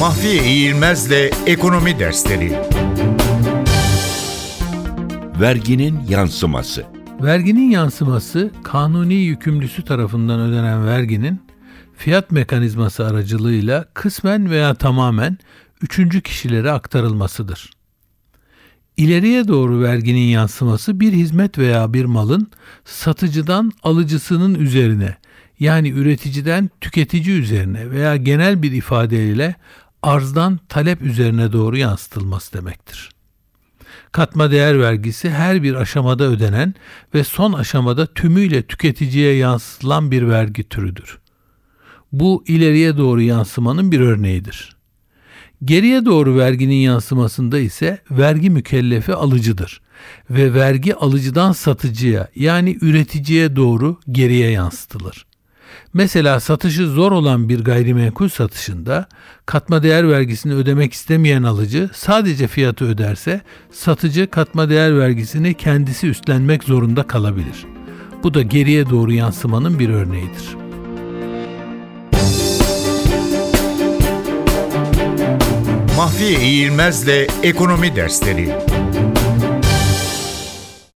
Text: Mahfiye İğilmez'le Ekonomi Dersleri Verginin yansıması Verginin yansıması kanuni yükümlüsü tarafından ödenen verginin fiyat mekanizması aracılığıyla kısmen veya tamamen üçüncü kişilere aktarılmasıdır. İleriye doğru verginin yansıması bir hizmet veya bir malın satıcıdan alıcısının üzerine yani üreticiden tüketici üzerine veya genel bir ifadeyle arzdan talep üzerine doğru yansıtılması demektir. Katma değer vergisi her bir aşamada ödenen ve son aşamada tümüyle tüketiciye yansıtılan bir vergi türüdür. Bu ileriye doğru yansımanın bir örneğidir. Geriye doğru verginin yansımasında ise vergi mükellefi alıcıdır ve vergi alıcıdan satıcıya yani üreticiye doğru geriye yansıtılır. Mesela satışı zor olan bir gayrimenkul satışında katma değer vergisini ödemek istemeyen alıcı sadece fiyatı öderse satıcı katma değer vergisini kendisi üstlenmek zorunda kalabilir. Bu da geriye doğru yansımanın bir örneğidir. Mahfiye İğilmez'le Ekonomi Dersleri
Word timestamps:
Mahfiye 0.00 0.44
İğilmez'le 0.44 1.30
Ekonomi 1.46 1.98
Dersleri 1.98 2.52
Verginin 5.40 6.00
yansıması 6.08 6.84
Verginin 7.22 7.70
yansıması 7.70 8.50
kanuni 8.64 9.14
yükümlüsü 9.14 9.84
tarafından 9.84 10.40
ödenen 10.40 10.86
verginin 10.86 11.42
fiyat 11.96 12.30
mekanizması 12.30 13.06
aracılığıyla 13.06 13.84
kısmen 13.94 14.50
veya 14.50 14.74
tamamen 14.74 15.38
üçüncü 15.82 16.20
kişilere 16.20 16.70
aktarılmasıdır. 16.70 17.70
İleriye 18.96 19.48
doğru 19.48 19.82
verginin 19.82 20.28
yansıması 20.28 21.00
bir 21.00 21.12
hizmet 21.12 21.58
veya 21.58 21.94
bir 21.94 22.04
malın 22.04 22.50
satıcıdan 22.84 23.72
alıcısının 23.82 24.54
üzerine 24.54 25.16
yani 25.58 25.90
üreticiden 25.90 26.70
tüketici 26.80 27.38
üzerine 27.38 27.90
veya 27.90 28.16
genel 28.16 28.62
bir 28.62 28.72
ifadeyle 28.72 29.54
arzdan 30.02 30.60
talep 30.68 31.02
üzerine 31.02 31.52
doğru 31.52 31.76
yansıtılması 31.76 32.52
demektir. 32.52 33.10
Katma 34.12 34.50
değer 34.50 34.80
vergisi 34.80 35.30
her 35.30 35.62
bir 35.62 35.74
aşamada 35.74 36.24
ödenen 36.24 36.74
ve 37.14 37.24
son 37.24 37.52
aşamada 37.52 38.06
tümüyle 38.06 38.62
tüketiciye 38.62 39.36
yansıtılan 39.36 40.10
bir 40.10 40.28
vergi 40.28 40.68
türüdür. 40.68 41.18
Bu 42.12 42.44
ileriye 42.46 42.96
doğru 42.96 43.22
yansımanın 43.22 43.92
bir 43.92 44.00
örneğidir. 44.00 44.76
Geriye 45.64 46.04
doğru 46.04 46.38
verginin 46.38 46.74
yansımasında 46.74 47.58
ise 47.58 48.02
vergi 48.10 48.50
mükellefi 48.50 49.14
alıcıdır 49.14 49.80
ve 50.30 50.54
vergi 50.54 50.94
alıcıdan 50.94 51.52
satıcıya 51.52 52.28
yani 52.34 52.78
üreticiye 52.80 53.56
doğru 53.56 54.00
geriye 54.10 54.50
yansıtılır. 54.50 55.26
Mesela 55.94 56.40
satışı 56.40 56.86
zor 56.86 57.12
olan 57.12 57.48
bir 57.48 57.64
gayrimenkul 57.64 58.28
satışında 58.28 59.08
katma 59.46 59.82
değer 59.82 60.08
vergisini 60.08 60.54
ödemek 60.54 60.92
istemeyen 60.92 61.42
alıcı 61.42 61.90
sadece 61.94 62.46
fiyatı 62.46 62.84
öderse 62.84 63.40
satıcı 63.72 64.30
katma 64.30 64.70
değer 64.70 64.98
vergisini 64.98 65.54
kendisi 65.54 66.08
üstlenmek 66.08 66.64
zorunda 66.64 67.02
kalabilir. 67.02 67.66
Bu 68.22 68.34
da 68.34 68.42
geriye 68.42 68.90
doğru 68.90 69.12
yansımanın 69.12 69.78
bir 69.78 69.88
örneğidir. 69.88 70.56
Mahfiye 75.96 76.40
İğilmez'le 76.40 77.28
Ekonomi 77.42 77.96
Dersleri 77.96 78.52